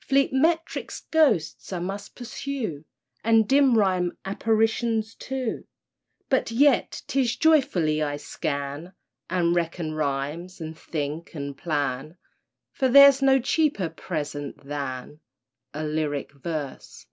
[0.00, 2.86] Fleet metric ghosts I must pursue,
[3.22, 5.66] And dim rhyme apparitions, too—
[6.30, 8.94] But yet, 'tis joyfully I scan,
[9.28, 12.16] And reckon rhymes and think and plan
[12.72, 15.20] For there's no cheaper present than
[15.74, 17.04] A lyric verse.